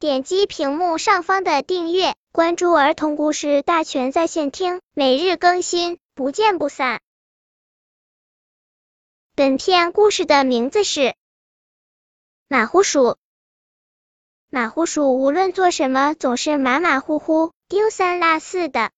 [0.00, 7.00] 点击屏幕上方的订阅，关注儿童故事大全在线听，每日更新，不见不散。
[9.34, 11.16] 本片故事的名字是
[12.46, 13.16] 马虎鼠。
[14.48, 18.92] 马虎鼠无论做什么，总是马马虎虎、丢三落四的。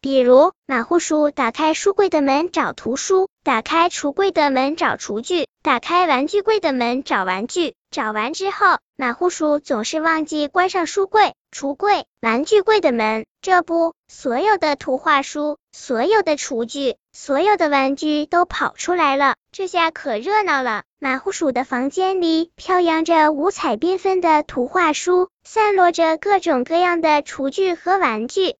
[0.00, 7.74] 比如，马虎鼠打开书柜的门找图书，打开橱柜的门找厨具，打开玩具柜的门找玩具。
[7.90, 13.24] 找完之后，马虎鼠总是忘记关上书柜、橱柜、玩具柜的门。
[13.40, 19.36] 这不，所有的图画书、所有的厨具、所有的玩具都跑出来了。
[19.50, 20.82] 这下可热闹了。
[20.98, 28.56] 马虎鼠的房间里飘扬着五彩缤纷的图画书，散落着各种各样的厨具和玩具。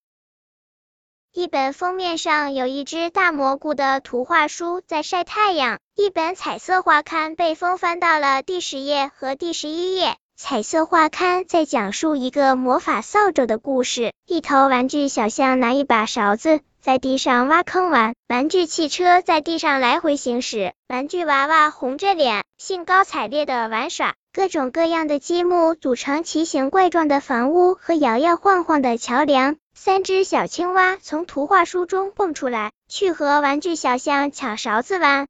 [1.32, 10.16] 一本封面上有一只大蘑菇的图画书在晒太阳，一本彩色画刊被风翻到了第十页和第十一页。
[10.36, 14.12] 彩色画刊在讲述一个魔法扫帚的故事。
[14.26, 24.14] 一头玩具小象拿一把勺子在地上挖坑玩，玩具汽车在地上来回行驶，玩具娃娃红着脸兴高采烈的玩耍。
[24.32, 29.56] 各种各样的积木组成奇形怪状的房屋和摇摇晃晃的桥梁。
[29.82, 35.26] 三只小青蛙从图画书中蹦出来，去和玩具小象抢勺子玩。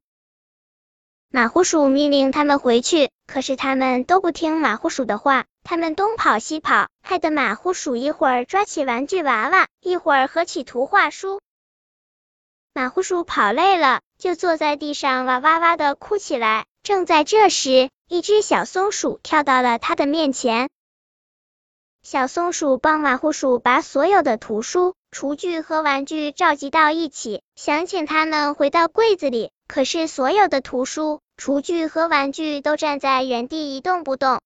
[1.29, 11.39] 马虎鼠命令他们回去，可是他们都不听马虎鼠的话，他们东跑西跑，害得马虎鼠一会儿抓起玩具娃娃，一会儿合起图画书。
[12.73, 16.65] 马虎鼠跑累了，就坐在地上哇哇哇的哭起来。
[16.83, 20.69] 正在这时，一只小松鼠跳到了他的面前。
[22.03, 29.51] 小松鼠帮马虎鼠把所有的图书、厨具和玩具召集到一起，想请他们回到柜子里。
[29.67, 34.41] 可是所有的图书、厨具和玩具都站在原地一动不动。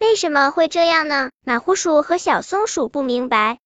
[0.00, 1.30] 为什么会这样呢？
[1.44, 3.60] 马虎鼠和小松鼠不明白。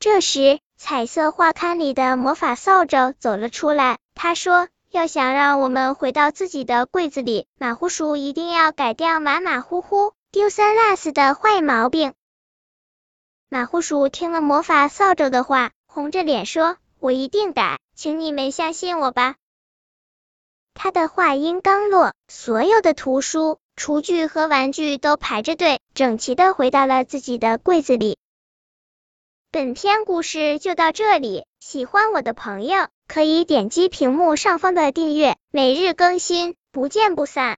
[0.00, 3.98] 这时，彩色画刊里的魔法扫帚走了出来。
[4.14, 12.14] 他说：“要想让我们回到自己的柜子里，马虎鼠一定要改掉马马虎虎。”丢三落四的坏毛病。
[13.48, 19.34] 马虎鼠听了魔法扫帚的话，红着脸说：“我一定改，请你们相信我吧。”
[20.72, 28.16] 他的话音刚落，所有的图书、厨具和玩具都排着队，整齐的回到了自己的柜子里。
[29.50, 37.48] 本篇故事就到这里，喜欢我的朋友可以点击屏幕上方的订阅，每日更新，不见不散。